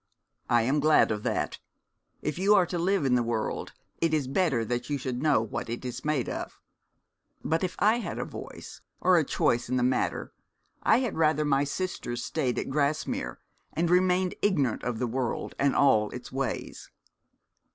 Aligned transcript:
'I 0.49 0.61
am 0.63 0.79
glad 0.79 1.11
of 1.11 1.21
that. 1.21 1.59
If 2.23 2.39
you 2.39 2.55
are 2.55 2.65
to 2.65 2.79
live 2.79 3.05
in 3.05 3.13
the 3.13 3.21
world 3.21 3.73
it 3.99 4.15
is 4.15 4.27
better 4.27 4.65
that 4.65 4.89
you 4.89 4.97
should 4.97 5.21
know 5.21 5.41
what 5.43 5.69
it 5.69 5.85
is 5.85 6.03
made 6.03 6.27
of. 6.27 6.59
But 7.43 7.63
if 7.63 7.75
I 7.77 7.97
had 7.99 8.17
a 8.17 8.25
voice 8.25 8.81
or 8.99 9.17
a 9.19 9.23
choice 9.23 9.69
in 9.69 9.77
the 9.77 9.83
matter 9.83 10.33
I 10.81 11.01
had 11.01 11.17
rather 11.17 11.45
my 11.45 11.65
sisters 11.65 12.23
stayed 12.25 12.57
at 12.57 12.71
Grasmere, 12.71 13.37
and 13.73 13.91
remained 13.91 14.33
ignorant 14.41 14.83
of 14.83 14.97
the 14.97 15.05
world 15.05 15.53
and 15.59 15.75
all 15.75 16.09
its 16.09 16.31
ways.' 16.31 16.89